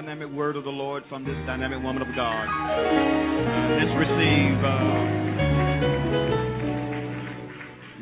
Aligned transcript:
Dynamic 0.00 0.30
word 0.30 0.54
of 0.54 0.62
the 0.62 0.70
Lord 0.70 1.02
from 1.08 1.24
this 1.24 1.34
dynamic 1.44 1.82
woman 1.82 2.02
of 2.02 2.08
God? 2.14 2.46
Let's 3.74 3.90
receive. 3.98 4.54
Uh, 4.62 5.02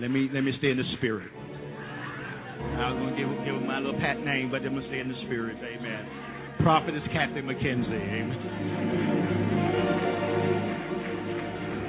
let 0.05 0.11
me 0.13 0.29
let 0.29 0.45
me 0.45 0.53
stay 0.59 0.73
in 0.73 0.77
the 0.77 0.85
spirit. 0.99 1.33
I 1.33 2.93
was 2.93 3.01
gonna 3.01 3.17
give 3.17 3.33
give 3.49 3.57
my 3.65 3.81
little 3.81 3.99
pat 3.99 4.21
name, 4.21 4.51
but 4.53 4.61
I'm 4.61 4.77
gonna 4.77 4.87
stay 4.93 5.01
in 5.01 5.09
the 5.09 5.17
spirit. 5.25 5.57
Amen. 5.57 6.05
Prophetess 6.61 7.01
Kathy 7.17 7.41
McKenzie. 7.41 7.89
Amen. 7.89 8.45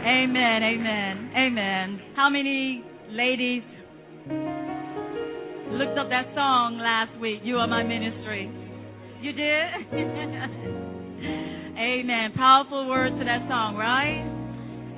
Amen, 0.08 0.63
amen, 0.63 1.31
amen. 1.35 1.99
How 2.16 2.30
many 2.30 2.81
ladies 3.11 3.63
looked 5.75 5.99
up 5.99 6.08
that 6.08 6.31
song 6.33 6.80
last 6.80 7.19
week? 7.19 7.41
You 7.44 7.58
are 7.58 7.67
my 7.67 7.83
ministry. 7.83 8.66
You 9.21 9.31
did? 9.31 9.67
amen. 11.77 12.34
Powerful 12.35 12.88
words 12.88 13.17
to 13.17 13.25
that 13.25 13.48
song, 13.49 13.75
right? 13.75 14.21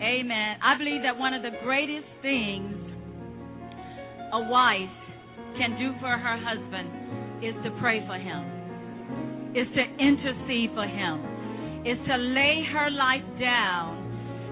Amen. 0.04 0.57
I 0.63 0.77
believe 0.77 1.04
that 1.04 1.18
one 1.18 1.34
of 1.34 1.41
the 1.41 1.55
greatest 1.63 2.07
things 2.21 2.76
a 4.32 4.41
wife 4.43 4.91
can 5.58 5.80
do 5.80 5.91
for 5.99 6.12
her 6.12 6.38
husband 6.38 7.43
is 7.43 7.55
to 7.63 7.71
pray 7.80 8.04
for 8.05 8.20
him, 8.20 9.55
is 9.55 9.68
to 9.76 9.84
intercede 10.04 10.71
for 10.76 10.86
him, 10.86 11.88
is 11.88 11.98
to 12.08 12.15
lay 12.15 12.63
her 12.76 12.91
life 12.91 13.24
down 13.40 13.99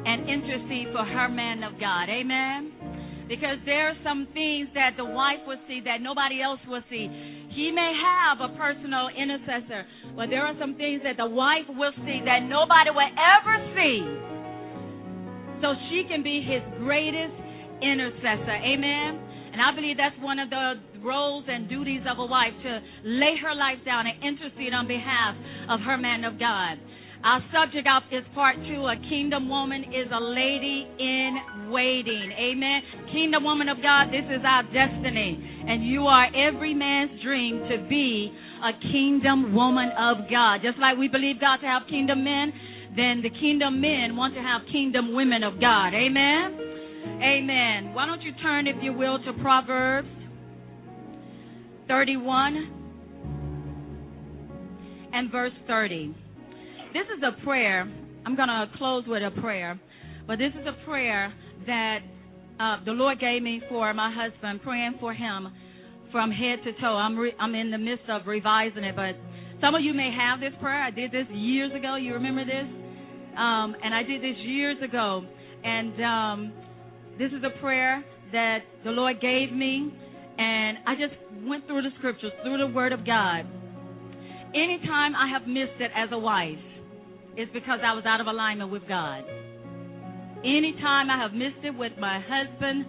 and 0.07 0.29
intercede 0.29 0.87
for 0.95 1.03
her 1.03 1.27
man 1.27 1.63
of 1.63 1.79
God. 1.79 2.07
Amen. 2.09 3.27
Because 3.27 3.59
there 3.65 3.89
are 3.89 3.99
some 4.03 4.27
things 4.33 4.69
that 4.73 4.95
the 4.95 5.03
wife 5.03 5.43
will 5.45 5.59
see 5.67 5.81
that 5.83 5.99
nobody 5.99 6.41
else 6.41 6.59
will 6.67 6.83
see. 6.89 7.36
He 7.57 7.73
may 7.73 7.89
have 7.89 8.37
a 8.37 8.53
personal 8.53 9.09
intercessor, 9.09 9.81
but 10.13 10.29
there 10.29 10.45
are 10.45 10.53
some 10.61 10.77
things 10.77 11.01
that 11.01 11.17
the 11.17 11.25
wife 11.25 11.65
will 11.73 11.89
see 12.05 12.21
that 12.21 12.45
nobody 12.45 12.93
will 12.93 13.09
ever 13.17 13.55
see. 13.73 13.97
So 15.65 15.73
she 15.89 16.05
can 16.05 16.21
be 16.21 16.45
his 16.45 16.61
greatest 16.77 17.33
intercessor. 17.81 18.61
Amen. 18.61 19.17
And 19.57 19.57
I 19.57 19.73
believe 19.73 19.97
that's 19.97 20.13
one 20.21 20.37
of 20.37 20.53
the 20.53 21.01
roles 21.01 21.45
and 21.49 21.65
duties 21.67 22.05
of 22.05 22.21
a 22.21 22.25
wife 22.29 22.53
to 22.61 22.71
lay 23.01 23.33
her 23.41 23.57
life 23.57 23.81
down 23.81 24.05
and 24.05 24.21
intercede 24.21 24.77
on 24.77 24.85
behalf 24.85 25.33
of 25.73 25.81
her 25.81 25.97
man 25.97 26.29
of 26.29 26.37
God. 26.37 26.77
Our 27.25 27.41
subject 27.49 27.89
of 27.89 28.05
is 28.13 28.21
part 28.37 28.55
two. 28.69 28.85
A 28.85 29.01
kingdom 29.09 29.49
woman 29.49 29.89
is 29.89 30.05
a 30.13 30.21
lady 30.21 30.85
in 31.01 31.73
waiting. 31.73 32.29
Amen. 32.37 33.09
Kingdom 33.09 33.43
woman 33.43 33.67
of 33.67 33.81
God, 33.81 34.13
this 34.13 34.29
is 34.29 34.45
our 34.45 34.61
destiny. 34.69 35.56
And 35.67 35.85
you 35.85 36.07
are 36.07 36.27
every 36.33 36.73
man's 36.73 37.21
dream 37.21 37.67
to 37.69 37.87
be 37.89 38.31
a 38.63 38.71
kingdom 38.91 39.53
woman 39.53 39.89
of 39.97 40.29
God. 40.31 40.61
Just 40.63 40.79
like 40.79 40.97
we 40.97 41.07
believe 41.07 41.41
God 41.41 41.57
to 41.57 41.67
have 41.67 41.83
kingdom 41.89 42.23
men, 42.23 42.53
then 42.95 43.21
the 43.21 43.29
kingdom 43.29 43.81
men 43.81 44.15
want 44.15 44.33
to 44.35 44.41
have 44.41 44.61
kingdom 44.71 45.13
women 45.13 45.43
of 45.43 45.59
God. 45.59 45.93
Amen. 45.93 46.57
Amen. 47.21 47.93
Why 47.93 48.05
don't 48.05 48.21
you 48.21 48.31
turn, 48.41 48.67
if 48.67 48.75
you 48.81 48.93
will, 48.93 49.19
to 49.23 49.33
Proverbs 49.41 50.07
31 51.87 52.73
and 55.13 55.31
verse 55.31 55.53
30. 55.67 56.15
This 56.93 57.05
is 57.15 57.23
a 57.23 57.43
prayer. 57.43 57.81
I'm 58.25 58.35
going 58.35 58.49
to 58.49 58.65
close 58.77 59.03
with 59.07 59.23
a 59.23 59.31
prayer, 59.41 59.79
but 60.25 60.37
this 60.37 60.51
is 60.59 60.67
a 60.67 60.85
prayer 60.85 61.33
that 61.65 61.99
uh, 62.59 62.77
the 62.85 62.91
Lord 62.91 63.19
gave 63.19 63.41
me 63.41 63.61
for 63.69 63.93
my 63.93 64.13
husband, 64.13 64.61
praying 64.63 64.95
for 64.99 65.13
him 65.13 65.47
from 66.11 66.31
head 66.31 66.59
to 66.63 66.71
toe. 66.81 66.95
I'm 66.95 67.17
re- 67.17 67.35
I'm 67.39 67.53
in 67.53 67.71
the 67.71 67.77
midst 67.77 68.09
of 68.09 68.25
revising 68.25 68.83
it, 68.83 68.95
but 68.95 69.13
some 69.61 69.75
of 69.75 69.81
you 69.81 69.93
may 69.93 70.11
have 70.15 70.39
this 70.39 70.53
prayer. 70.61 70.81
I 70.81 70.91
did 70.91 71.11
this 71.11 71.27
years 71.31 71.71
ago. 71.75 71.95
You 71.95 72.13
remember 72.13 72.45
this? 72.45 72.67
Um, 73.37 73.75
and 73.83 73.93
I 73.93 74.03
did 74.03 74.21
this 74.21 74.37
years 74.39 74.77
ago, 74.83 75.23
and 75.63 76.03
um, 76.03 76.53
this 77.19 77.31
is 77.31 77.43
a 77.43 77.59
prayer 77.61 78.03
that 78.31 78.59
the 78.83 78.91
Lord 78.91 79.21
gave 79.21 79.51
me, 79.51 79.93
and 80.37 80.77
I 80.87 80.93
just 80.95 81.13
went 81.47 81.67
through 81.67 81.83
the 81.83 81.91
scriptures, 81.99 82.31
through 82.43 82.57
the 82.57 82.73
Word 82.73 82.93
of 82.93 83.05
God. 83.05 83.45
Anytime 84.55 85.13
I 85.15 85.29
have 85.37 85.47
missed 85.47 85.79
it 85.79 85.91
as 85.95 86.09
a 86.11 86.17
wife, 86.17 86.57
it's 87.35 87.51
because 87.53 87.79
I 87.85 87.93
was 87.93 88.03
out 88.07 88.21
of 88.21 88.27
alignment 88.27 88.71
with 88.71 88.87
God. 88.87 89.23
Anytime 90.43 91.09
I 91.09 91.17
have 91.21 91.33
missed 91.33 91.63
it 91.63 91.75
with 91.77 91.93
my 91.99 92.21
husband, 92.21 92.85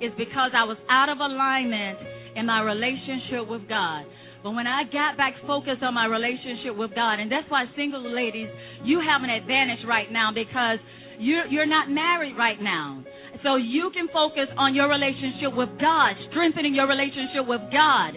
is 0.00 0.12
because 0.16 0.56
I 0.56 0.64
was 0.64 0.80
out 0.88 1.12
of 1.12 1.20
alignment 1.20 2.00
in 2.34 2.48
my 2.48 2.64
relationship 2.64 3.44
with 3.46 3.68
God. 3.68 4.08
But 4.42 4.56
when 4.56 4.66
I 4.66 4.88
got 4.88 5.20
back 5.20 5.36
focused 5.46 5.84
on 5.84 5.92
my 5.92 6.08
relationship 6.08 6.72
with 6.72 6.96
God, 6.96 7.20
and 7.20 7.28
that's 7.30 7.44
why 7.52 7.68
single 7.76 8.00
ladies, 8.00 8.48
you 8.82 9.00
have 9.04 9.20
an 9.20 9.28
advantage 9.28 9.84
right 9.84 10.08
now 10.08 10.32
because 10.32 10.80
you're, 11.20 11.44
you're 11.52 11.68
not 11.68 11.92
married 11.92 12.32
right 12.40 12.56
now. 12.56 13.04
So 13.44 13.56
you 13.56 13.92
can 13.92 14.08
focus 14.08 14.48
on 14.56 14.74
your 14.74 14.88
relationship 14.88 15.52
with 15.52 15.68
God, 15.76 16.16
strengthening 16.32 16.74
your 16.74 16.88
relationship 16.88 17.44
with 17.44 17.60
God. 17.68 18.16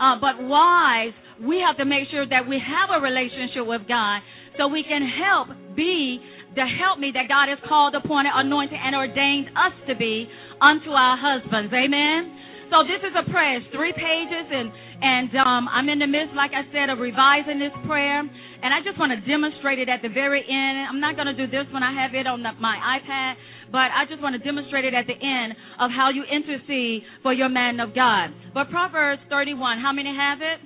Uh, 0.00 0.16
but 0.16 0.40
wives, 0.40 1.12
we 1.44 1.60
have 1.60 1.76
to 1.76 1.84
make 1.84 2.08
sure 2.10 2.24
that 2.24 2.48
we 2.48 2.56
have 2.56 2.88
a 2.88 3.04
relationship 3.04 3.68
with 3.68 3.84
God 3.84 4.24
so 4.56 4.68
we 4.68 4.82
can 4.82 5.04
help 5.04 5.76
be 5.76 6.20
the 6.58 6.66
help 6.66 6.98
meet 6.98 7.14
that 7.14 7.30
God 7.30 7.46
has 7.46 7.62
called, 7.70 7.94
appointed, 7.94 8.34
anointed, 8.34 8.74
and 8.74 8.98
ordained 8.98 9.54
us 9.54 9.74
to 9.86 9.94
be 9.94 10.26
unto 10.58 10.90
our 10.90 11.14
husbands. 11.14 11.70
Amen. 11.70 12.34
So 12.74 12.82
this 12.82 12.98
is 13.00 13.14
a 13.14 13.24
prayer. 13.30 13.62
It's 13.62 13.70
three 13.70 13.94
pages, 13.94 14.46
and 14.50 14.68
and 14.98 15.30
um, 15.38 15.70
I'm 15.70 15.88
in 15.88 16.02
the 16.02 16.10
midst, 16.10 16.34
like 16.34 16.50
I 16.50 16.66
said, 16.74 16.90
of 16.90 16.98
revising 16.98 17.62
this 17.62 17.72
prayer. 17.86 18.18
And 18.18 18.70
I 18.74 18.82
just 18.82 18.98
want 18.98 19.14
to 19.14 19.22
demonstrate 19.22 19.78
it 19.78 19.88
at 19.88 20.02
the 20.02 20.10
very 20.10 20.42
end. 20.42 20.90
I'm 20.90 20.98
not 20.98 21.14
going 21.14 21.30
to 21.30 21.38
do 21.38 21.46
this 21.46 21.70
when 21.70 21.86
I 21.86 21.94
have 21.94 22.18
it 22.18 22.26
on 22.26 22.42
the, 22.42 22.50
my 22.58 22.74
iPad, 22.98 23.38
but 23.70 23.94
I 23.94 24.02
just 24.10 24.20
want 24.20 24.34
to 24.34 24.42
demonstrate 24.42 24.84
it 24.84 24.92
at 24.98 25.06
the 25.06 25.14
end 25.14 25.54
of 25.78 25.94
how 25.94 26.10
you 26.10 26.26
intercede 26.26 27.06
for 27.22 27.32
your 27.32 27.48
man 27.48 27.78
of 27.78 27.94
God. 27.94 28.34
But 28.52 28.74
Proverbs 28.74 29.22
31, 29.30 29.78
how 29.78 29.94
many 29.94 30.10
have 30.10 30.42
it? 30.42 30.58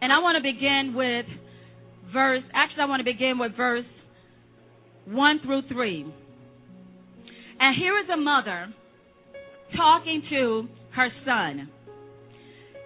And 0.00 0.12
I 0.12 0.22
want 0.22 0.38
to 0.38 0.44
begin 0.46 0.94
with 0.94 1.26
verse, 2.14 2.42
actually, 2.54 2.82
I 2.82 2.86
want 2.86 3.00
to 3.00 3.04
begin 3.04 3.38
with 3.38 3.56
verse 3.56 3.84
1 5.06 5.40
through 5.44 5.62
3. 5.68 6.06
And 7.60 7.76
here 7.78 7.98
is 7.98 8.08
a 8.08 8.16
mother 8.16 8.72
talking 9.76 10.22
to 10.30 10.68
her 10.94 11.08
son. 11.26 11.68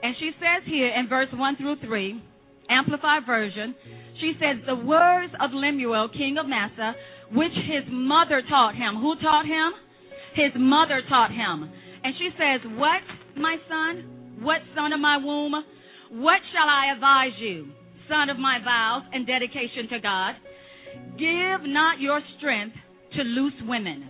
And 0.03 0.15
she 0.19 0.31
says 0.39 0.67
here 0.67 0.89
in 0.89 1.09
verse 1.09 1.29
1 1.33 1.57
through 1.57 1.77
3, 1.85 2.23
Amplified 2.71 3.27
Version, 3.27 3.75
she 4.21 4.33
says, 4.41 4.63
The 4.67 4.75
words 4.75 5.33
of 5.41 5.51
Lemuel, 5.53 6.09
king 6.13 6.37
of 6.39 6.49
Massa, 6.49 6.95
which 7.33 7.53
his 7.53 7.85
mother 7.91 8.43
taught 8.49 8.75
him. 8.75 8.97
Who 9.01 9.15
taught 9.23 9.47
him? 9.47 9.73
His 10.35 10.53
mother 10.57 11.03
taught 11.09 11.31
him. 11.31 11.71
And 12.05 12.15
she 12.19 12.31
says, 12.37 12.61
What, 12.77 13.03
my 13.37 13.57
son? 13.69 14.39
What 14.41 14.59
son 14.75 14.93
of 14.93 15.01
my 15.01 15.17
womb? 15.17 15.53
What 16.11 16.41
shall 16.53 16.69
I 16.69 16.93
advise 16.95 17.37
you, 17.41 17.69
son 18.09 18.31
of 18.31 18.39
my 18.39 18.59
vows 18.65 19.03
and 19.13 19.27
dedication 19.27 19.89
to 19.91 20.01
God? 20.01 20.35
Give 21.19 21.69
not 21.69 22.01
your 22.01 22.21
strength 22.39 22.77
to 23.17 23.23
loose 23.23 23.55
women, 23.67 24.09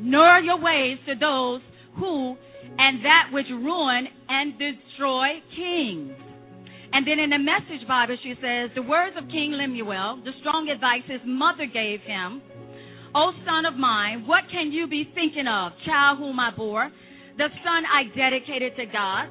nor 0.00 0.38
your 0.40 0.60
ways 0.60 0.98
to 1.06 1.14
those 1.14 1.60
who 1.98 2.36
and 2.78 3.04
that 3.04 3.30
which 3.32 3.46
ruin 3.50 4.06
and 4.28 4.52
destroy 4.58 5.26
kings. 5.56 6.12
And 6.92 7.06
then 7.06 7.18
in 7.18 7.30
the 7.30 7.38
Message 7.38 7.86
Bible, 7.86 8.16
she 8.22 8.34
says, 8.42 8.70
The 8.74 8.82
words 8.82 9.16
of 9.16 9.28
King 9.28 9.52
Lemuel, 9.52 10.22
the 10.24 10.32
strong 10.40 10.68
advice 10.68 11.06
his 11.06 11.22
mother 11.24 11.66
gave 11.66 12.00
him, 12.00 12.42
O 13.14 13.32
son 13.46 13.66
of 13.66 13.78
mine, 13.78 14.26
what 14.26 14.44
can 14.50 14.72
you 14.72 14.86
be 14.86 15.08
thinking 15.14 15.46
of, 15.46 15.72
child 15.86 16.18
whom 16.18 16.38
I 16.38 16.50
bore, 16.54 16.90
the 17.36 17.48
son 17.62 17.82
I 17.86 18.06
dedicated 18.14 18.76
to 18.76 18.86
God? 18.86 19.26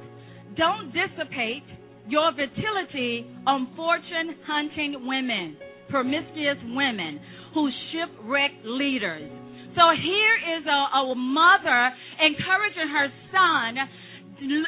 Don't 0.56 0.92
dissipate 0.92 1.64
your 2.10 2.34
fertility 2.34 3.24
on 3.46 3.70
fortune 3.78 4.34
hunting 4.46 5.06
women, 5.06 5.56
promiscuous 5.88 6.58
women 6.74 7.20
who 7.54 7.70
shipwreck 7.90 8.50
leaders. 8.64 9.30
So 9.78 9.94
here 9.94 10.36
is 10.58 10.66
a, 10.66 10.80
a 10.98 11.14
mother 11.14 11.94
encouraging 12.18 12.90
her 12.90 13.08
son, 13.30 13.70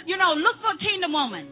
you 0.06 0.16
know, 0.16 0.38
look 0.38 0.56
for 0.62 0.78
kingdom 0.78 1.12
woman. 1.12 1.50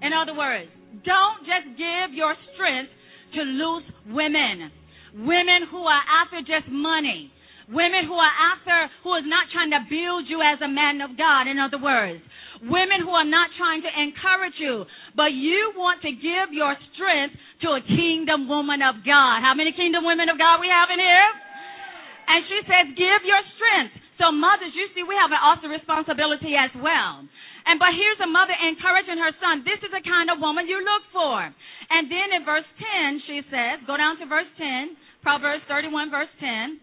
In 0.00 0.12
other 0.16 0.32
words, 0.32 0.72
don't 1.04 1.44
just 1.44 1.76
give 1.76 2.16
your 2.16 2.34
strength 2.56 2.90
to 3.36 3.40
loose 3.44 3.84
women. 4.08 4.72
Women 5.14 5.68
who 5.70 5.84
are 5.84 6.04
after 6.24 6.40
just 6.40 6.72
money. 6.72 7.30
Women 7.68 8.04
who 8.08 8.14
are 8.14 8.36
after, 8.52 8.92
who 9.02 9.16
is 9.16 9.24
not 9.24 9.48
trying 9.52 9.72
to 9.72 9.80
build 9.88 10.28
you 10.28 10.40
as 10.40 10.60
a 10.60 10.68
man 10.68 11.00
of 11.00 11.16
God, 11.16 11.48
in 11.48 11.58
other 11.58 11.80
words. 11.80 12.20
Women 12.64 13.04
who 13.04 13.12
are 13.12 13.28
not 13.28 13.52
trying 13.60 13.84
to 13.84 13.92
encourage 13.92 14.56
you, 14.56 14.88
but 15.12 15.36
you 15.36 15.76
want 15.76 16.00
to 16.02 16.10
give 16.12 16.48
your 16.52 16.72
strength 16.94 17.36
to 17.60 17.76
a 17.76 17.82
kingdom 17.84 18.48
woman 18.48 18.80
of 18.80 19.04
God. 19.04 19.44
How 19.44 19.52
many 19.52 19.72
kingdom 19.76 20.04
women 20.04 20.32
of 20.32 20.40
God 20.40 20.64
we 20.64 20.72
have 20.72 20.88
in 20.88 21.00
here? 21.00 21.30
And 22.24 22.40
she 22.48 22.58
says, 22.64 22.84
give 22.96 23.20
your 23.28 23.42
strength. 23.56 24.00
So 24.16 24.32
mothers, 24.32 24.72
you 24.72 24.88
see, 24.94 25.04
we 25.04 25.18
have 25.18 25.34
an 25.34 25.42
awesome 25.42 25.74
responsibility 25.74 26.56
as 26.56 26.72
well. 26.78 27.26
And 27.66 27.76
but 27.80 27.92
here's 27.96 28.20
a 28.20 28.30
mother 28.30 28.54
encouraging 28.54 29.16
her 29.18 29.32
son. 29.40 29.64
This 29.64 29.80
is 29.80 29.90
the 29.92 30.04
kind 30.04 30.28
of 30.28 30.40
woman 30.40 30.68
you 30.68 30.78
look 30.80 31.04
for. 31.12 31.40
And 31.44 32.08
then 32.08 32.28
in 32.32 32.44
verse 32.44 32.68
10, 32.76 33.28
she 33.28 33.40
says, 33.48 33.84
go 33.88 33.96
down 33.96 34.20
to 34.20 34.26
verse 34.28 34.48
10, 34.56 34.96
Proverbs 35.24 35.64
31, 35.68 36.12
verse 36.12 36.32
10, 36.40 36.80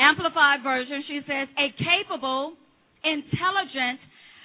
Amplified 0.00 0.64
Version, 0.64 1.04
she 1.06 1.20
says, 1.28 1.46
a 1.60 1.68
capable, 1.76 2.56
intelligent, 3.04 4.00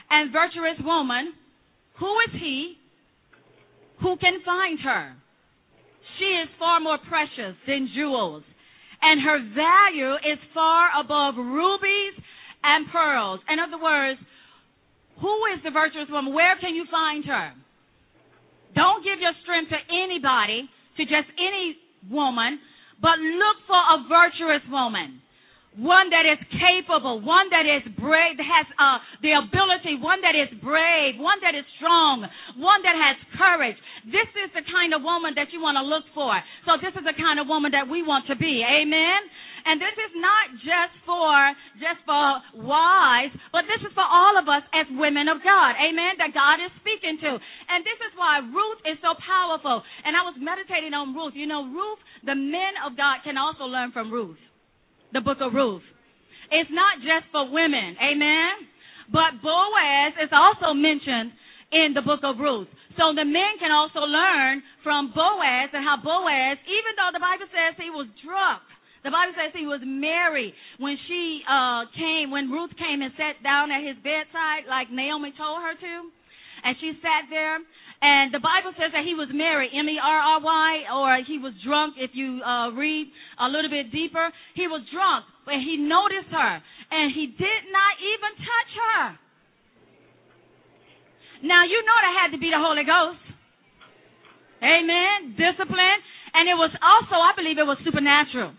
and 0.10 0.32
virtuous 0.32 0.80
woman, 0.84 1.34
who 2.00 2.12
is 2.28 2.34
he 2.40 2.76
who 4.02 4.16
can 4.18 4.40
find 4.46 4.80
her? 4.80 5.14
She 6.20 6.26
is 6.26 6.50
far 6.60 6.80
more 6.80 6.98
precious 7.10 7.58
than 7.66 7.90
jewels, 7.96 8.44
and 9.02 9.22
her 9.22 9.40
value 9.54 10.14
is 10.22 10.40
far 10.54 10.90
above 11.00 11.36
rubies 11.38 12.14
and 12.64 12.88
pearls. 12.92 13.40
In 13.50 13.60
other 13.60 13.82
words, 13.82 14.20
who 15.22 15.34
is 15.54 15.62
the 15.64 15.72
virtuous 15.72 16.10
woman? 16.10 16.34
Where 16.34 16.58
can 16.62 16.74
you 16.76 16.86
find 16.90 17.26
her? 17.26 17.54
Don't 18.76 19.04
give 19.04 19.20
your 19.20 19.34
strength 19.42 19.74
to 19.74 19.82
anybody, 19.90 20.70
to 20.98 21.04
just 21.04 21.30
any 21.38 21.78
woman, 22.10 22.60
but 23.02 23.18
look 23.18 23.58
for 23.66 23.78
a 23.78 24.06
virtuous 24.06 24.62
woman 24.70 25.22
one 25.78 26.10
that 26.10 26.26
is 26.26 26.42
capable, 26.50 27.22
one 27.22 27.50
that 27.54 27.70
is 27.70 27.86
brave, 28.02 28.38
that 28.38 28.50
has 28.50 28.66
uh, 28.82 28.98
the 29.22 29.38
ability, 29.38 30.02
one 30.02 30.22
that 30.26 30.34
is 30.34 30.50
brave, 30.60 31.22
one 31.22 31.38
that 31.46 31.54
is 31.54 31.66
strong, 31.78 32.26
one 32.58 32.82
that 32.82 32.98
has 32.98 33.16
courage. 33.38 33.78
This 34.10 34.30
is 34.42 34.50
the 34.58 34.66
kind 34.66 34.98
of 34.98 35.06
woman 35.06 35.38
that 35.38 35.54
you 35.54 35.62
want 35.62 35.78
to 35.78 35.86
look 35.86 36.06
for. 36.18 36.34
So 36.66 36.82
this 36.82 36.98
is 36.98 37.06
the 37.06 37.14
kind 37.14 37.38
of 37.38 37.46
woman 37.46 37.70
that 37.78 37.86
we 37.86 38.02
want 38.02 38.26
to 38.28 38.36
be. 38.36 38.66
Amen. 38.66 39.22
And 39.68 39.84
this 39.84 39.94
is 40.00 40.14
not 40.16 40.46
just 40.64 40.96
for 41.04 41.36
just 41.76 42.00
for 42.08 42.40
wives, 42.64 43.36
but 43.52 43.68
this 43.68 43.84
is 43.84 43.92
for 43.92 44.06
all 44.08 44.40
of 44.40 44.48
us 44.48 44.64
as 44.72 44.88
women 44.96 45.28
of 45.28 45.44
God. 45.44 45.76
Amen. 45.76 46.16
That 46.18 46.32
God 46.32 46.64
is 46.64 46.72
speaking 46.80 47.20
to. 47.22 47.36
And 47.36 47.84
this 47.84 48.00
is 48.08 48.16
why 48.16 48.40
Ruth 48.48 48.82
is 48.88 48.98
so 49.04 49.14
powerful. 49.20 49.84
And 50.08 50.16
I 50.16 50.24
was 50.24 50.40
meditating 50.40 50.96
on 50.96 51.12
Ruth. 51.12 51.36
You 51.36 51.52
know, 51.52 51.68
Ruth, 51.68 52.00
the 52.24 52.34
men 52.34 52.80
of 52.88 52.96
God 52.96 53.28
can 53.28 53.36
also 53.36 53.68
learn 53.68 53.92
from 53.92 54.08
Ruth 54.08 54.40
the 55.14 55.22
book 55.22 55.38
of 55.42 55.54
Ruth. 55.54 55.84
It's 56.52 56.72
not 56.72 57.00
just 57.04 57.28
for 57.32 57.52
women, 57.52 57.96
amen? 58.00 58.54
But 59.12 59.40
Boaz 59.44 60.14
is 60.24 60.32
also 60.32 60.74
mentioned 60.74 61.32
in 61.72 61.92
the 61.96 62.04
book 62.04 62.24
of 62.24 62.40
Ruth. 62.40 62.68
So 62.96 63.14
the 63.14 63.28
men 63.28 63.60
can 63.60 63.72
also 63.72 64.04
learn 64.04 64.64
from 64.84 65.12
Boaz 65.14 65.70
and 65.72 65.84
how 65.84 66.00
Boaz, 66.00 66.58
even 66.66 66.92
though 66.96 67.12
the 67.14 67.24
Bible 67.24 67.48
says 67.52 67.76
he 67.78 67.92
was 67.92 68.08
drunk, 68.24 68.64
the 69.06 69.14
Bible 69.14 69.36
says 69.38 69.54
he 69.54 69.70
was 69.70 69.80
married 69.86 70.52
when 70.82 70.98
she 71.08 71.40
uh, 71.46 71.86
came, 71.96 72.32
when 72.32 72.50
Ruth 72.52 72.74
came 72.76 73.00
and 73.00 73.14
sat 73.16 73.40
down 73.44 73.72
at 73.72 73.86
his 73.86 73.96
bedside, 74.02 74.68
like 74.68 74.92
Naomi 74.92 75.32
told 75.38 75.62
her 75.64 75.76
to. 75.78 75.96
And 76.66 76.74
she 76.82 76.98
sat 77.00 77.30
there. 77.30 77.62
And 78.02 78.30
the 78.30 78.38
Bible 78.38 78.78
says 78.78 78.94
that 78.94 79.02
he 79.02 79.18
was 79.18 79.26
married, 79.34 79.74
M-E-R-R-Y, 79.74 80.72
or 80.94 81.18
he 81.26 81.42
was 81.42 81.54
drunk. 81.66 81.98
If 81.98 82.14
you 82.14 82.38
uh, 82.46 82.70
read 82.78 83.10
a 83.42 83.50
little 83.50 83.74
bit 83.74 83.90
deeper, 83.90 84.30
he 84.54 84.70
was 84.70 84.86
drunk, 84.94 85.26
but 85.50 85.58
he 85.58 85.82
noticed 85.82 86.30
her, 86.30 86.54
and 86.94 87.10
he 87.10 87.34
did 87.34 87.62
not 87.74 87.94
even 87.98 88.32
touch 88.38 88.72
her. 88.78 89.04
Now 91.42 91.66
you 91.66 91.82
know 91.82 91.98
that 91.98 92.14
had 92.22 92.32
to 92.38 92.40
be 92.42 92.54
the 92.54 92.62
Holy 92.62 92.86
Ghost. 92.86 93.22
Amen. 94.62 95.34
Discipline, 95.34 96.00
and 96.38 96.46
it 96.46 96.58
was 96.58 96.74
also, 96.82 97.18
I 97.18 97.34
believe, 97.34 97.58
it 97.58 97.66
was 97.66 97.82
supernatural, 97.82 98.54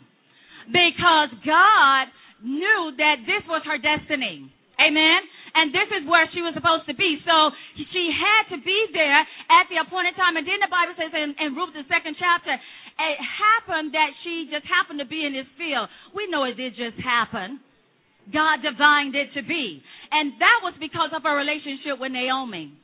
because 0.67 1.31
God 1.47 2.11
knew 2.43 2.91
that 2.99 3.23
this 3.23 3.47
was 3.47 3.63
her 3.71 3.79
destiny. 3.79 4.51
Amen 4.83 5.23
and 5.55 5.73
this 5.73 5.89
is 5.95 6.09
where 6.09 6.27
she 6.35 6.41
was 6.43 6.53
supposed 6.53 6.85
to 6.89 6.97
be. 6.97 7.21
So 7.25 7.53
she 7.77 8.11
had 8.13 8.57
to 8.57 8.59
be 8.61 8.79
there 8.93 9.23
at 9.53 9.69
the 9.73 9.81
appointed 9.81 10.17
time. 10.17 10.37
And 10.37 10.45
then 10.45 10.61
the 10.61 10.73
Bible 10.73 10.97
says 10.97 11.13
in, 11.15 11.37
in 11.39 11.55
Ruth, 11.55 11.73
the 11.73 11.87
second 11.89 12.17
chapter, 12.19 12.53
it 12.53 13.19
happened 13.23 13.95
that 13.95 14.11
she 14.27 14.51
just 14.51 14.67
happened 14.67 14.99
to 14.99 15.09
be 15.09 15.23
in 15.25 15.33
this 15.33 15.49
field. 15.55 15.89
We 16.13 16.27
know 16.29 16.45
it 16.45 16.59
did 16.59 16.75
just 16.75 16.99
happen. 16.99 17.63
God 18.29 18.61
divined 18.61 19.17
it 19.17 19.33
to 19.39 19.43
be. 19.47 19.81
And 20.11 20.37
that 20.41 20.59
was 20.67 20.75
because 20.77 21.15
of 21.15 21.23
her 21.23 21.37
relationship 21.37 21.97
with 21.97 22.13
Naomi 22.13 22.77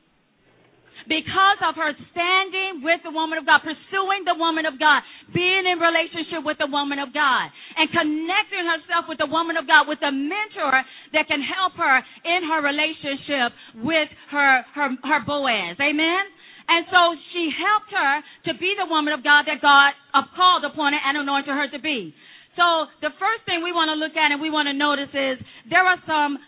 because 1.07 1.59
of 1.61 1.75
her 1.77 1.93
standing 2.11 2.81
with 2.81 3.01
the 3.05 3.13
woman 3.13 3.37
of 3.37 3.45
God, 3.45 3.61
pursuing 3.61 4.25
the 4.25 4.37
woman 4.37 4.65
of 4.65 4.77
God, 4.77 5.01
being 5.33 5.65
in 5.65 5.77
relationship 5.77 6.41
with 6.41 6.57
the 6.57 6.69
woman 6.69 6.97
of 6.97 7.13
God, 7.13 7.49
and 7.77 7.89
connecting 7.89 8.65
herself 8.65 9.05
with 9.09 9.21
the 9.21 9.29
woman 9.29 9.57
of 9.57 9.69
God, 9.69 9.85
with 9.87 10.01
a 10.01 10.11
mentor 10.11 10.81
that 11.13 11.29
can 11.29 11.41
help 11.41 11.77
her 11.77 11.95
in 12.25 12.41
her 12.49 12.59
relationship 12.61 13.53
with 13.85 14.09
her, 14.33 14.65
her, 14.73 14.89
her 15.05 15.21
Boaz. 15.25 15.77
Amen? 15.81 16.25
And 16.65 16.85
so 16.89 17.13
she 17.33 17.53
helped 17.53 17.93
her 17.93 18.13
to 18.49 18.57
be 18.57 18.73
the 18.73 18.89
woman 18.89 19.13
of 19.13 19.21
God 19.21 19.45
that 19.45 19.61
God 19.61 19.93
called 20.33 20.65
upon 20.65 20.93
her 20.93 21.01
and 21.05 21.17
anointed 21.17 21.53
her 21.53 21.69
to 21.69 21.79
be. 21.79 22.13
So 22.57 22.87
the 23.03 23.11
first 23.19 23.43
thing 23.45 23.61
we 23.61 23.75
want 23.75 23.91
to 23.91 23.99
look 23.99 24.15
at 24.15 24.31
and 24.31 24.39
we 24.39 24.49
want 24.49 24.71
to 24.71 24.73
notice 24.73 25.11
is 25.11 25.37
there 25.69 25.83
are 25.83 25.99
some 26.07 26.39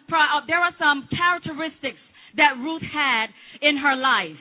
there 0.47 0.57
are 0.57 0.71
some 0.79 1.07
characteristics 1.11 1.99
that 2.39 2.55
Ruth 2.57 2.81
had 2.81 3.27
in 3.61 3.75
her 3.77 3.95
life. 3.95 4.39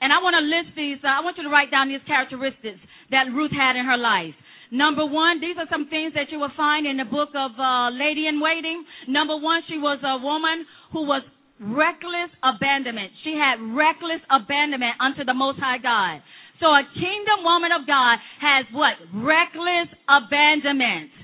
And 0.00 0.12
I 0.12 0.18
want 0.20 0.36
to 0.36 0.44
list 0.44 0.76
these. 0.76 1.00
Uh, 1.02 1.08
I 1.08 1.20
want 1.24 1.36
you 1.36 1.44
to 1.44 1.52
write 1.52 1.70
down 1.70 1.88
these 1.88 2.04
characteristics 2.06 2.80
that 3.10 3.32
Ruth 3.32 3.52
had 3.52 3.76
in 3.76 3.84
her 3.84 3.96
life. 3.96 4.34
Number 4.70 5.06
one, 5.06 5.40
these 5.40 5.56
are 5.56 5.68
some 5.70 5.88
things 5.88 6.12
that 6.14 6.28
you 6.30 6.38
will 6.38 6.52
find 6.56 6.86
in 6.86 6.96
the 6.98 7.06
book 7.06 7.30
of 7.38 7.54
uh, 7.54 7.90
Lady 7.94 8.26
in 8.26 8.42
Waiting. 8.42 8.84
Number 9.06 9.38
one, 9.38 9.62
she 9.68 9.78
was 9.78 10.02
a 10.02 10.18
woman 10.18 10.66
who 10.92 11.06
was 11.06 11.22
reckless 11.60 12.30
abandonment. 12.42 13.14
She 13.22 13.38
had 13.38 13.62
reckless 13.62 14.20
abandonment 14.28 14.98
unto 15.00 15.24
the 15.24 15.34
Most 15.34 15.62
High 15.62 15.78
God. 15.78 16.20
So 16.60 16.66
a 16.66 16.82
kingdom 16.94 17.44
woman 17.44 17.70
of 17.72 17.86
God 17.86 18.18
has 18.40 18.66
what? 18.72 18.96
Reckless 19.14 19.88
abandonment. 20.08 21.14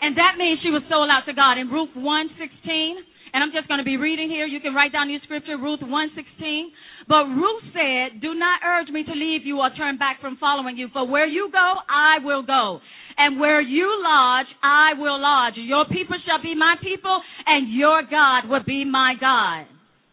And 0.00 0.16
that 0.16 0.38
means 0.38 0.60
she 0.62 0.70
was 0.70 0.82
sold 0.88 1.10
out 1.10 1.26
to 1.26 1.34
God. 1.34 1.58
In 1.58 1.68
Ruth 1.68 1.90
116, 1.94 2.96
and 3.32 3.42
I'm 3.42 3.52
just 3.52 3.68
going 3.68 3.78
to 3.78 3.84
be 3.84 3.96
reading 3.96 4.28
here. 4.28 4.46
You 4.46 4.60
can 4.60 4.74
write 4.74 4.92
down 4.92 5.10
your 5.10 5.20
scripture, 5.24 5.56
Ruth 5.58 5.80
116. 5.82 6.72
But 7.08 7.24
Ruth 7.28 7.64
said, 7.72 8.20
Do 8.20 8.34
not 8.34 8.60
urge 8.64 8.88
me 8.88 9.04
to 9.04 9.12
leave 9.12 9.44
you 9.44 9.58
or 9.58 9.70
turn 9.76 9.98
back 9.98 10.20
from 10.20 10.36
following 10.38 10.76
you. 10.76 10.88
For 10.92 11.06
where 11.06 11.26
you 11.26 11.50
go, 11.52 11.74
I 11.88 12.18
will 12.24 12.42
go. 12.42 12.80
And 13.16 13.40
where 13.40 13.60
you 13.60 13.88
lodge, 14.02 14.46
I 14.62 14.94
will 14.94 15.20
lodge. 15.20 15.54
Your 15.56 15.84
people 15.86 16.16
shall 16.24 16.40
be 16.42 16.54
my 16.54 16.76
people, 16.82 17.20
and 17.46 17.72
your 17.74 18.02
God 18.02 18.48
will 18.48 18.62
be 18.64 18.84
my 18.84 19.14
God. 19.20 19.66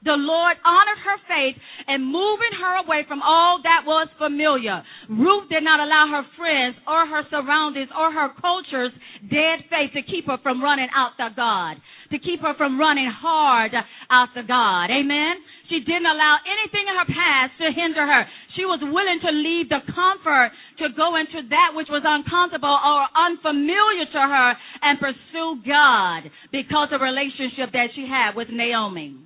The 0.05 0.13
Lord 0.13 0.57
honored 0.63 1.01
her 1.01 1.17
faith 1.25 1.57
and 1.88 2.05
moving 2.05 2.53
her 2.62 2.86
away 2.86 3.05
from 3.07 3.25
all 3.25 3.60
that 3.63 3.89
was 3.89 4.07
familiar. 4.22 4.86
Ruth 5.10 5.50
did 5.50 5.65
not 5.65 5.81
allow 5.81 6.05
her 6.13 6.25
friends 6.38 6.77
or 6.86 7.10
her 7.10 7.25
surroundings 7.34 7.89
or 7.89 8.13
her 8.13 8.29
culture's 8.38 8.93
dead 9.25 9.65
faith 9.65 9.98
to 9.98 10.05
keep 10.05 10.29
her 10.29 10.38
from 10.43 10.62
running 10.62 10.89
out 10.93 11.17
to 11.17 11.34
God 11.36 11.81
to 12.15 12.24
keep 12.24 12.39
her 12.39 12.55
from 12.55 12.79
running 12.79 13.12
hard 13.12 13.75
after 14.07 14.39
God. 14.39 14.88
Amen. 14.88 15.36
She 15.67 15.84
didn't 15.84 16.07
allow 16.07 16.39
anything 16.48 16.88
in 16.88 16.95
her 16.95 17.10
past 17.12 17.60
to 17.60 17.75
hinder 17.75 18.07
her. 18.07 18.24
She 18.55 18.63
was 18.63 18.79
willing 18.79 19.19
to 19.19 19.31
leave 19.36 19.67
the 19.67 19.84
comfort 19.91 20.55
to 20.79 20.95
go 20.95 21.19
into 21.19 21.43
that 21.51 21.75
which 21.75 21.91
was 21.91 22.07
uncomfortable 22.07 22.72
or 22.72 23.03
unfamiliar 23.12 24.07
to 24.07 24.22
her 24.24 24.50
and 24.81 24.95
pursue 24.95 25.60
God 25.67 26.31
because 26.55 26.95
of 26.95 27.03
relationship 27.03 27.75
that 27.75 27.91
she 27.91 28.07
had 28.07 28.39
with 28.39 28.48
Naomi. 28.48 29.19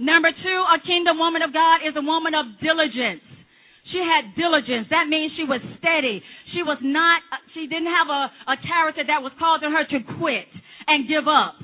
Number 0.00 0.32
two, 0.32 0.60
a 0.66 0.80
kingdom 0.82 1.20
woman 1.20 1.44
of 1.44 1.52
God 1.52 1.84
is 1.86 1.94
a 1.94 2.02
woman 2.02 2.34
of 2.34 2.58
diligence. 2.58 3.22
She 3.92 4.00
had 4.00 4.32
diligence. 4.32 4.88
That 4.88 5.06
means 5.12 5.30
she 5.36 5.44
was 5.44 5.60
steady. 5.78 6.24
She 6.56 6.64
was 6.64 6.78
not, 6.80 7.20
she 7.52 7.68
didn't 7.68 7.92
have 7.92 8.08
a, 8.08 8.22
a 8.48 8.56
character 8.64 9.04
that 9.04 9.20
was 9.20 9.32
causing 9.36 9.70
her 9.70 9.84
to 9.84 9.98
quit 10.16 10.48
and 10.90 11.06
give 11.06 11.30
up. 11.30 11.54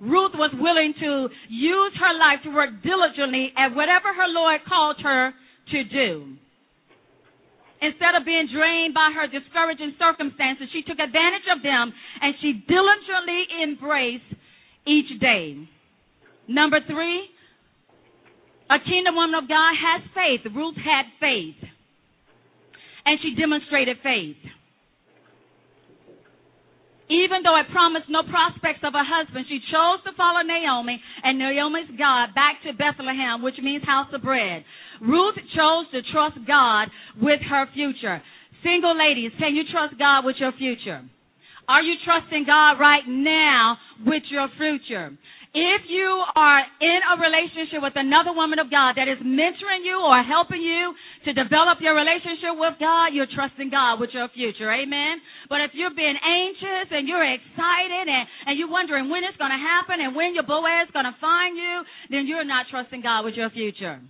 Ruth 0.00 0.36
was 0.36 0.52
willing 0.54 0.94
to 1.00 1.26
use 1.48 1.92
her 1.98 2.14
life 2.14 2.44
to 2.44 2.54
work 2.54 2.70
diligently 2.84 3.50
at 3.56 3.74
whatever 3.74 4.12
her 4.14 4.28
Lord 4.28 4.60
called 4.68 5.00
her 5.02 5.32
to 5.72 5.78
do. 5.84 6.36
Instead 7.80 8.14
of 8.14 8.26
being 8.26 8.46
drained 8.52 8.94
by 8.94 9.10
her 9.14 9.26
discouraging 9.26 9.94
circumstances, 9.98 10.68
she 10.72 10.82
took 10.82 10.98
advantage 10.98 11.46
of 11.50 11.62
them 11.62 11.90
and 12.20 12.34
she 12.42 12.62
diligently 12.66 13.42
embraced 13.62 14.30
each 14.86 15.10
day. 15.20 15.56
Number 16.46 16.78
three, 16.86 17.26
a 18.70 18.78
kingdom 18.84 19.14
woman 19.14 19.34
of 19.34 19.48
God 19.48 19.72
has 19.74 20.02
faith. 20.14 20.52
Ruth 20.54 20.76
had 20.76 21.06
faith. 21.18 21.58
And 23.06 23.18
she 23.22 23.34
demonstrated 23.34 23.96
faith. 24.02 24.36
Even 27.08 27.40
though 27.42 27.56
it 27.56 27.72
promised 27.72 28.08
no 28.12 28.22
prospects 28.22 28.84
of 28.84 28.92
a 28.92 29.00
husband, 29.00 29.46
she 29.48 29.60
chose 29.72 30.04
to 30.04 30.12
follow 30.12 30.44
Naomi 30.44 31.00
and 31.24 31.38
Naomi's 31.38 31.88
God 31.96 32.36
back 32.36 32.60
to 32.68 32.76
Bethlehem, 32.76 33.40
which 33.40 33.56
means 33.62 33.82
house 33.84 34.12
of 34.12 34.20
bread. 34.22 34.64
Ruth 35.00 35.36
chose 35.56 35.88
to 35.92 36.04
trust 36.12 36.36
God 36.46 36.88
with 37.16 37.40
her 37.48 37.64
future. 37.72 38.20
Single 38.62 38.92
ladies, 38.96 39.32
can 39.38 39.56
you 39.56 39.64
trust 39.72 39.98
God 39.98 40.24
with 40.24 40.36
your 40.38 40.52
future? 40.52 41.00
Are 41.68 41.82
you 41.82 41.94
trusting 42.04 42.44
God 42.44 42.80
right 42.80 43.04
now 43.06 43.76
with 44.04 44.22
your 44.30 44.48
future? 44.56 45.12
If 45.54 45.88
you 45.88 46.08
are 46.36 46.60
in 46.60 47.00
a 47.08 47.14
relationship 47.16 47.80
with 47.80 47.96
another 47.96 48.36
woman 48.36 48.60
of 48.60 48.68
God 48.70 49.00
that 49.00 49.08
is 49.08 49.16
mentoring 49.24 49.80
you 49.80 49.96
or 49.96 50.20
helping 50.20 50.60
you 50.60 50.92
to 51.24 51.32
develop 51.32 51.80
your 51.80 51.96
relationship 51.96 52.52
with 52.52 52.76
God, 52.76 53.16
you're 53.16 53.30
trusting 53.32 53.72
God 53.72 53.96
with 53.98 54.12
your 54.12 54.28
future. 54.36 54.68
Amen. 54.68 55.24
But 55.48 55.64
if 55.64 55.72
you're 55.72 55.94
being 55.94 56.20
anxious 56.20 56.92
and 56.92 57.08
you're 57.08 57.24
excited 57.24 58.04
and, 58.12 58.24
and 58.44 58.58
you're 58.60 58.70
wondering 58.70 59.08
when 59.08 59.24
it's 59.24 59.40
going 59.40 59.52
to 59.52 59.62
happen 59.62 60.04
and 60.04 60.12
when 60.14 60.36
your 60.36 60.44
Boaz 60.44 60.88
is 60.88 60.92
going 60.92 61.08
to 61.08 61.16
find 61.16 61.56
you, 61.56 61.74
then 62.12 62.28
you're 62.28 62.44
not 62.44 62.66
trusting 62.68 63.00
God 63.00 63.24
with 63.24 63.34
your 63.34 63.48
future. 63.48 64.04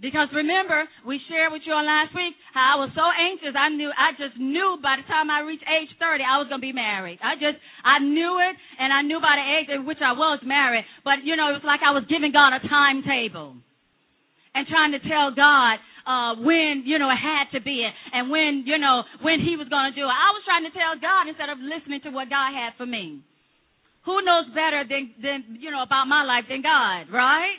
Because 0.00 0.26
remember, 0.34 0.84
we 1.06 1.22
shared 1.30 1.54
with 1.54 1.62
you 1.62 1.72
on 1.72 1.86
last 1.86 2.10
week 2.18 2.34
how 2.50 2.74
I 2.74 2.76
was 2.82 2.90
so 2.98 3.06
anxious. 3.06 3.54
I 3.54 3.70
knew, 3.70 3.94
I 3.94 4.10
just 4.18 4.34
knew 4.34 4.74
by 4.82 4.98
the 4.98 5.06
time 5.06 5.30
I 5.30 5.46
reached 5.46 5.62
age 5.70 5.88
30, 6.02 6.26
I 6.26 6.42
was 6.42 6.50
going 6.50 6.58
to 6.58 6.66
be 6.66 6.74
married. 6.74 7.22
I 7.22 7.38
just, 7.38 7.62
I 7.86 8.02
knew 8.02 8.42
it, 8.42 8.54
and 8.82 8.90
I 8.90 9.06
knew 9.06 9.22
by 9.22 9.38
the 9.38 9.46
age 9.46 9.70
at 9.70 9.86
which 9.86 10.02
I 10.02 10.10
was 10.10 10.42
married. 10.42 10.82
But, 11.06 11.22
you 11.22 11.38
know, 11.38 11.54
it 11.54 11.62
was 11.62 11.66
like 11.66 11.78
I 11.86 11.94
was 11.94 12.02
giving 12.10 12.34
God 12.34 12.58
a 12.58 12.60
timetable 12.66 13.54
and 14.54 14.66
trying 14.66 14.98
to 14.98 15.02
tell 15.06 15.30
God, 15.30 15.78
uh, 16.06 16.36
when, 16.42 16.84
you 16.84 16.98
know, 16.98 17.08
it 17.08 17.16
had 17.16 17.54
to 17.56 17.62
be 17.62 17.86
and 17.86 18.30
when, 18.30 18.64
you 18.66 18.78
know, 18.78 19.02
when 19.22 19.40
he 19.40 19.56
was 19.56 19.70
going 19.70 19.88
to 19.88 19.94
do 19.96 20.04
it. 20.04 20.10
I 20.10 20.30
was 20.34 20.42
trying 20.44 20.66
to 20.66 20.74
tell 20.74 20.94
God 21.00 21.30
instead 21.30 21.48
of 21.48 21.58
listening 21.62 22.02
to 22.04 22.10
what 22.10 22.28
God 22.28 22.52
had 22.52 22.76
for 22.76 22.84
me. 22.84 23.22
Who 24.04 24.20
knows 24.20 24.52
better 24.52 24.84
than, 24.84 25.16
than, 25.22 25.58
you 25.62 25.70
know, 25.70 25.80
about 25.80 26.04
my 26.06 26.22
life 26.28 26.44
than 26.50 26.60
God, 26.60 27.08
right? 27.08 27.56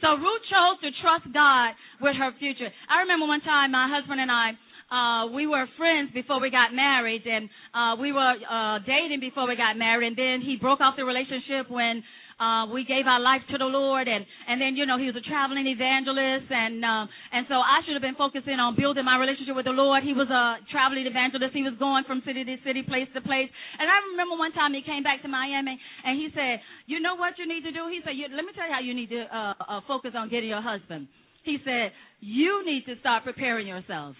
So 0.00 0.14
Ruth 0.14 0.44
chose 0.46 0.78
to 0.86 0.90
trust 1.02 1.26
God 1.34 1.74
with 2.00 2.14
her 2.16 2.30
future. 2.38 2.70
I 2.88 3.02
remember 3.02 3.26
one 3.26 3.40
time 3.42 3.72
my 3.72 3.90
husband 3.90 4.20
and 4.20 4.30
I, 4.30 4.54
uh, 4.88 5.26
we 5.34 5.46
were 5.46 5.66
friends 5.76 6.10
before 6.14 6.40
we 6.40 6.50
got 6.50 6.72
married 6.72 7.26
and, 7.26 7.50
uh, 7.74 7.96
we 8.00 8.12
were, 8.12 8.34
uh, 8.48 8.78
dating 8.86 9.20
before 9.20 9.46
we 9.46 9.56
got 9.56 9.76
married 9.76 10.06
and 10.06 10.16
then 10.16 10.40
he 10.40 10.56
broke 10.56 10.80
off 10.80 10.94
the 10.96 11.04
relationship 11.04 11.68
when, 11.68 12.02
uh, 12.38 12.70
we 12.70 12.86
gave 12.86 13.10
our 13.10 13.18
life 13.18 13.42
to 13.50 13.58
the 13.58 13.66
Lord, 13.66 14.06
and 14.06 14.22
and 14.46 14.62
then 14.62 14.78
you 14.78 14.86
know 14.86 14.94
he 14.94 15.10
was 15.10 15.18
a 15.18 15.26
traveling 15.26 15.66
evangelist, 15.66 16.46
and 16.46 16.86
um, 16.86 17.10
and 17.34 17.42
so 17.50 17.58
I 17.58 17.82
should 17.82 17.98
have 17.98 18.06
been 18.06 18.14
focusing 18.14 18.62
on 18.62 18.78
building 18.78 19.02
my 19.02 19.18
relationship 19.18 19.58
with 19.58 19.66
the 19.66 19.74
Lord. 19.74 20.06
He 20.06 20.14
was 20.14 20.30
a 20.30 20.62
traveling 20.70 21.02
evangelist. 21.02 21.50
He 21.50 21.66
was 21.66 21.74
going 21.82 22.06
from 22.06 22.22
city 22.22 22.46
to 22.46 22.54
city, 22.62 22.86
place 22.86 23.10
to 23.18 23.20
place. 23.20 23.50
And 23.50 23.90
I 23.90 23.98
remember 24.14 24.38
one 24.38 24.54
time 24.54 24.70
he 24.70 24.86
came 24.86 25.02
back 25.02 25.18
to 25.26 25.28
Miami, 25.28 25.74
and 26.06 26.14
he 26.14 26.30
said, 26.30 26.62
"You 26.86 27.02
know 27.02 27.18
what 27.18 27.34
you 27.42 27.46
need 27.50 27.66
to 27.66 27.74
do?" 27.74 27.90
He 27.90 27.98
said, 28.06 28.14
"Let 28.14 28.46
me 28.46 28.54
tell 28.54 28.70
you 28.70 28.74
how 28.74 28.86
you 28.86 28.94
need 28.94 29.10
to 29.10 29.26
uh, 29.26 29.54
uh, 29.58 29.80
focus 29.90 30.14
on 30.14 30.30
getting 30.30 30.54
your 30.54 30.62
husband." 30.62 31.10
He 31.42 31.58
said, 31.66 31.90
"You 32.22 32.62
need 32.62 32.86
to 32.86 32.94
start 33.02 33.26
preparing 33.26 33.66
yourself." 33.66 34.14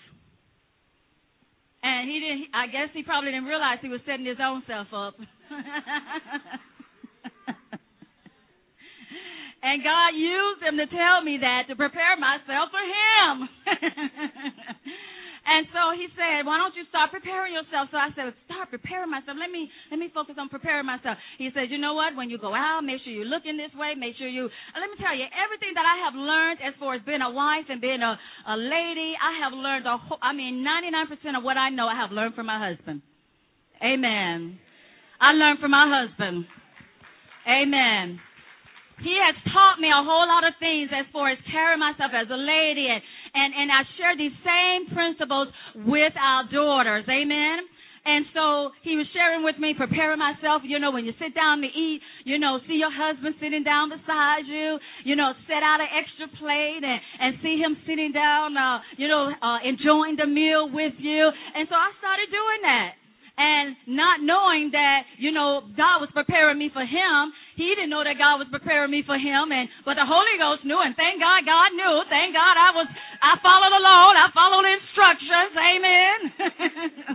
And 1.86 2.10
he 2.10 2.18
didn't. 2.18 2.50
I 2.50 2.66
guess 2.66 2.90
he 2.90 3.06
probably 3.06 3.30
didn't 3.30 3.46
realize 3.46 3.78
he 3.78 3.88
was 3.88 4.02
setting 4.02 4.26
his 4.26 4.42
own 4.42 4.66
self 4.66 4.90
up. 4.90 5.14
And 9.68 9.84
God 9.84 10.16
used 10.16 10.64
him 10.64 10.80
to 10.80 10.88
tell 10.88 11.20
me 11.20 11.36
that 11.44 11.68
to 11.68 11.76
prepare 11.76 12.16
myself 12.16 12.72
for 12.72 12.80
him. 12.80 13.34
and 15.52 15.68
so 15.76 15.92
he 15.92 16.08
said, 16.16 16.48
"Why 16.48 16.56
don't 16.56 16.72
you 16.72 16.88
start 16.88 17.12
preparing 17.12 17.52
yourself?" 17.52 17.92
So 17.92 18.00
I 18.00 18.08
said, 18.16 18.32
"Start 18.48 18.72
preparing 18.72 19.12
myself. 19.12 19.36
Let 19.36 19.52
me 19.52 19.68
let 19.92 20.00
me 20.00 20.08
focus 20.08 20.40
on 20.40 20.48
preparing 20.48 20.88
myself." 20.88 21.20
He 21.36 21.52
said, 21.52 21.68
"You 21.68 21.76
know 21.76 21.92
what? 21.92 22.16
When 22.16 22.32
you 22.32 22.40
go 22.40 22.56
out, 22.56 22.80
make 22.80 23.04
sure 23.04 23.12
you're 23.12 23.28
looking 23.28 23.60
this 23.60 23.68
way. 23.76 23.92
Make 23.92 24.16
sure 24.16 24.24
you. 24.24 24.48
Uh, 24.48 24.80
let 24.80 24.88
me 24.88 24.96
tell 25.04 25.12
you, 25.12 25.28
everything 25.36 25.76
that 25.76 25.84
I 25.84 26.08
have 26.08 26.16
learned 26.16 26.64
as 26.64 26.72
far 26.80 26.96
as 26.96 27.04
being 27.04 27.20
a 27.20 27.28
wife 27.28 27.68
and 27.68 27.76
being 27.76 28.00
a 28.00 28.16
a 28.48 28.56
lady, 28.56 29.20
I 29.20 29.44
have 29.44 29.52
learned 29.52 29.84
a 29.84 30.00
whole. 30.00 30.22
I 30.24 30.32
mean, 30.32 30.64
99% 30.64 31.12
of 31.36 31.44
what 31.44 31.60
I 31.60 31.68
know, 31.68 31.92
I 31.92 31.96
have 32.00 32.08
learned 32.08 32.40
from 32.40 32.48
my 32.48 32.56
husband. 32.56 33.04
Amen. 33.84 34.56
I 35.20 35.36
learned 35.36 35.60
from 35.60 35.76
my 35.76 35.84
husband. 35.92 36.48
Amen. 37.44 38.20
He 39.00 39.14
has 39.22 39.34
taught 39.54 39.78
me 39.78 39.88
a 39.88 40.02
whole 40.02 40.26
lot 40.26 40.42
of 40.42 40.54
things 40.58 40.90
as 40.90 41.06
far 41.12 41.30
as 41.30 41.38
carrying 41.50 41.78
myself 41.78 42.10
as 42.10 42.26
a 42.30 42.38
lady 42.38 42.90
and, 42.90 43.02
and, 43.34 43.50
and 43.54 43.68
I 43.70 43.82
share 43.94 44.14
these 44.18 44.34
same 44.42 44.90
principles 44.90 45.48
with 45.86 46.14
our 46.18 46.50
daughters. 46.50 47.06
Amen. 47.06 47.62
And 48.08 48.24
so 48.32 48.72
he 48.82 48.96
was 48.96 49.04
sharing 49.12 49.44
with 49.44 49.60
me, 49.60 49.74
preparing 49.76 50.18
myself, 50.18 50.62
you 50.64 50.80
know, 50.80 50.90
when 50.90 51.04
you 51.04 51.12
sit 51.20 51.34
down 51.34 51.60
to 51.60 51.68
eat, 51.68 52.00
you 52.24 52.38
know, 52.38 52.56
see 52.64 52.80
your 52.80 52.88
husband 52.88 53.36
sitting 53.36 53.62
down 53.62 53.90
beside 53.92 54.48
you, 54.48 54.78
you 55.04 55.14
know, 55.14 55.36
set 55.44 55.60
out 55.60 55.84
an 55.84 55.92
extra 55.92 56.26
plate 56.40 56.80
and, 56.80 57.00
and 57.20 57.36
see 57.42 57.60
him 57.60 57.76
sitting 57.84 58.12
down, 58.16 58.56
uh, 58.56 58.80
you 58.96 59.08
know, 59.08 59.28
uh, 59.28 59.60
enjoying 59.60 60.16
the 60.16 60.24
meal 60.24 60.72
with 60.72 60.96
you. 60.96 61.28
And 61.28 61.68
so 61.68 61.76
I 61.76 61.92
started 62.00 62.32
doing 62.32 62.62
that 62.64 62.96
and 63.38 63.76
not 63.86 64.18
knowing 64.20 64.70
that, 64.72 65.06
you 65.18 65.30
know, 65.30 65.62
God 65.76 66.02
was 66.02 66.10
preparing 66.12 66.58
me 66.58 66.70
for 66.72 66.82
him. 66.82 67.32
He 67.58 67.74
didn't 67.74 67.90
know 67.90 68.06
that 68.06 68.14
God 68.22 68.38
was 68.38 68.46
preparing 68.54 68.94
me 68.94 69.02
for 69.02 69.18
him 69.18 69.50
and 69.50 69.66
but 69.82 69.98
the 69.98 70.06
Holy 70.06 70.38
Ghost 70.38 70.62
knew 70.62 70.78
and 70.78 70.94
thank 70.94 71.18
God 71.18 71.42
God 71.42 71.74
knew. 71.74 71.94
Thank 72.06 72.30
God 72.30 72.54
I 72.54 72.70
was 72.70 72.86
I 73.18 73.34
followed 73.42 73.74
along. 73.74 74.14
I 74.14 74.30
followed 74.30 74.62
instructions. 74.62 75.52
Amen. 75.58 76.18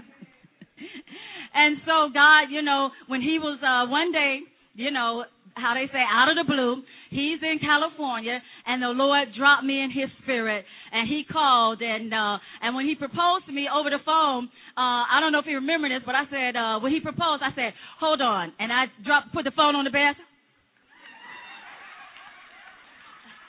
and 1.63 1.79
so 1.87 2.11
God, 2.11 2.51
you 2.51 2.59
know, 2.59 2.91
when 3.07 3.23
he 3.23 3.39
was 3.39 3.55
uh 3.63 3.87
one 3.87 4.11
day, 4.11 4.43
you 4.75 4.91
know, 4.91 5.23
how 5.55 5.79
they 5.79 5.87
say 5.95 6.03
out 6.03 6.27
of 6.27 6.35
the 6.35 6.43
blue, 6.43 6.83
he's 7.07 7.39
in 7.39 7.63
California 7.63 8.43
and 8.67 8.83
the 8.83 8.91
Lord 8.91 9.31
dropped 9.39 9.63
me 9.63 9.79
in 9.79 9.95
his 9.95 10.11
spirit 10.27 10.67
and 10.91 11.07
he 11.07 11.23
called 11.23 11.79
and 11.79 12.11
uh 12.11 12.35
and 12.59 12.75
when 12.75 12.83
he 12.83 12.99
proposed 12.99 13.47
to 13.47 13.55
me 13.55 13.71
over 13.71 13.87
the 13.87 14.03
phone, 14.03 14.51
uh 14.75 15.07
I 15.07 15.23
don't 15.23 15.31
know 15.31 15.39
if 15.39 15.47
you 15.47 15.63
remember 15.63 15.87
this, 15.87 16.03
but 16.03 16.19
I 16.19 16.27
said 16.27 16.59
uh 16.59 16.83
when 16.83 16.91
he 16.91 16.99
proposed, 16.99 17.39
I 17.39 17.55
said, 17.55 17.71
"Hold 18.03 18.19
on." 18.19 18.51
And 18.59 18.75
I 18.75 18.91
dropped 19.07 19.31
put 19.31 19.47
the 19.47 19.55
phone 19.55 19.79
on 19.79 19.87
the 19.87 19.95
bed. 19.95 20.19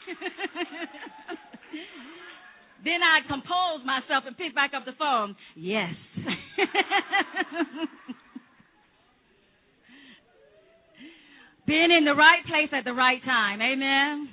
then 2.85 3.03
I 3.03 3.21
composed 3.27 3.85
myself 3.85 4.25
and 4.27 4.37
picked 4.37 4.55
back 4.55 4.73
up 4.77 4.85
the 4.85 4.93
phone. 4.99 5.35
Yes. 5.57 5.95
Being 11.67 11.91
in 11.97 12.05
the 12.05 12.15
right 12.15 12.45
place 12.47 12.69
at 12.77 12.85
the 12.85 12.93
right 12.93 13.25
time. 13.25 13.63
Amen. 13.63 14.29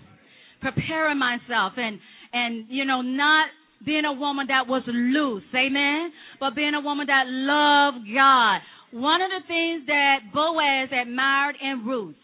Preparing 0.61 1.17
myself 1.17 1.71
and 1.77 1.97
and, 2.33 2.65
you 2.69 2.85
know, 2.85 3.01
not 3.01 3.47
being 3.85 4.05
a 4.05 4.13
woman 4.13 4.47
that 4.47 4.67
was 4.67 4.83
loose, 4.87 5.43
amen, 5.55 6.11
but 6.39 6.55
being 6.55 6.73
a 6.73 6.81
woman 6.81 7.07
that 7.07 7.23
loved 7.27 8.05
God. 8.13 8.59
One 8.91 9.21
of 9.21 9.29
the 9.29 9.47
things 9.47 9.85
that 9.87 10.19
Boaz 10.33 10.89
admired 10.91 11.55
in 11.61 11.85
Ruth 11.85 12.15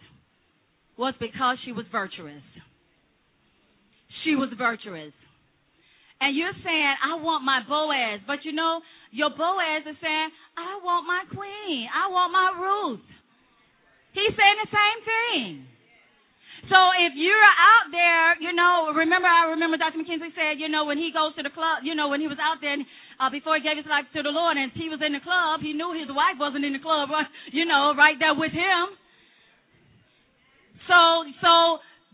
was 0.97 1.13
because 1.19 1.57
she 1.65 1.71
was 1.71 1.85
virtuous. 1.91 2.43
She 4.23 4.35
was 4.35 4.49
virtuous. 4.57 5.13
And 6.19 6.35
you're 6.35 6.55
saying, 6.65 6.95
I 7.05 7.21
want 7.21 7.45
my 7.45 7.61
Boaz, 7.67 8.25
but 8.25 8.41
you 8.41 8.51
know, 8.51 8.81
your 9.11 9.29
Boaz 9.29 9.85
is 9.85 9.97
saying, 10.01 10.29
I 10.57 10.81
want 10.81 11.05
my 11.05 11.23
queen. 11.29 11.85
I 11.93 12.09
want 12.09 12.33
my 12.33 12.49
Ruth. 12.57 13.05
He's 14.17 14.33
saying 14.33 14.57
the 14.65 14.71
same 14.73 14.99
thing. 15.05 15.49
So 16.65 16.79
if 17.05 17.13
you're 17.13 17.37
out 17.37 17.87
there, 17.93 18.41
you 18.41 18.51
know, 18.51 18.91
remember, 18.97 19.29
I 19.29 19.53
remember 19.53 19.77
Dr. 19.77 20.01
McKenzie 20.01 20.33
said, 20.33 20.57
you 20.57 20.67
know, 20.67 20.89
when 20.89 20.97
he 20.97 21.13
goes 21.13 21.37
to 21.37 21.45
the 21.45 21.53
club, 21.53 21.85
you 21.85 21.93
know, 21.93 22.09
when 22.09 22.19
he 22.19 22.27
was 22.27 22.41
out 22.41 22.59
there, 22.59 22.75
uh, 23.21 23.29
before 23.29 23.55
he 23.55 23.63
gave 23.63 23.77
his 23.77 23.85
life 23.85 24.09
to 24.17 24.25
the 24.25 24.33
Lord 24.33 24.57
and 24.57 24.73
he 24.73 24.89
was 24.89 24.99
in 24.99 25.13
the 25.13 25.21
club, 25.21 25.61
he 25.61 25.71
knew 25.71 25.93
his 25.93 26.09
wife 26.09 26.35
wasn't 26.41 26.65
in 26.65 26.73
the 26.73 26.81
club, 26.81 27.13
you 27.53 27.63
know, 27.63 27.93
right 27.93 28.17
there 28.17 28.33
with 28.33 28.51
him. 28.51 28.83
So, 30.89 31.29
so, 31.45 31.53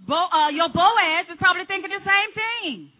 Bo, 0.04 0.20
uh, 0.20 0.52
your 0.52 0.68
Boaz 0.70 1.32
is 1.32 1.40
probably 1.40 1.64
thinking 1.66 1.92
the 1.92 2.04
same 2.04 2.32
thing. 2.36 2.92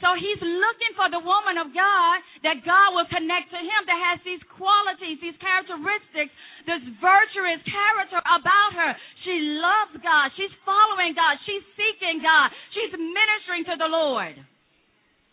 So 0.00 0.12
he's 0.12 0.40
looking 0.44 0.92
for 0.92 1.08
the 1.08 1.20
woman 1.24 1.56
of 1.56 1.72
God 1.72 2.16
that 2.44 2.60
God 2.68 2.92
will 2.92 3.08
connect 3.08 3.48
to 3.48 3.60
him 3.60 3.80
that 3.88 3.96
has 4.12 4.20
these 4.28 4.44
qualities, 4.52 5.16
these 5.24 5.36
characteristics, 5.40 6.32
this 6.68 6.84
virtuous 7.00 7.64
character 7.64 8.20
about 8.20 8.70
her. 8.76 8.92
She 9.24 9.40
loves 9.56 9.96
God. 10.04 10.36
She's 10.36 10.52
following 10.68 11.16
God. 11.16 11.40
She's 11.48 11.64
seeking 11.80 12.20
God. 12.20 12.52
She's 12.76 12.92
ministering 12.92 13.64
to 13.72 13.76
the 13.80 13.88
Lord. 13.88 14.36